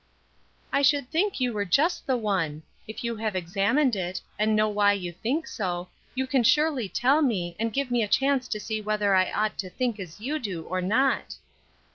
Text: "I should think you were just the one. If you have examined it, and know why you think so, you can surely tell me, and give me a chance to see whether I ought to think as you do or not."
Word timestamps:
"I 0.73 0.81
should 0.81 1.11
think 1.11 1.39
you 1.39 1.53
were 1.53 1.63
just 1.63 2.07
the 2.07 2.17
one. 2.17 2.63
If 2.87 3.03
you 3.03 3.17
have 3.17 3.35
examined 3.35 3.95
it, 3.95 4.19
and 4.39 4.55
know 4.55 4.67
why 4.67 4.93
you 4.93 5.11
think 5.11 5.45
so, 5.45 5.89
you 6.15 6.25
can 6.25 6.41
surely 6.43 6.89
tell 6.89 7.21
me, 7.21 7.55
and 7.59 7.71
give 7.71 7.91
me 7.91 8.01
a 8.01 8.07
chance 8.07 8.47
to 8.47 8.59
see 8.59 8.81
whether 8.81 9.13
I 9.13 9.31
ought 9.31 9.59
to 9.59 9.69
think 9.69 9.99
as 9.99 10.19
you 10.19 10.39
do 10.39 10.63
or 10.63 10.81
not." 10.81 11.35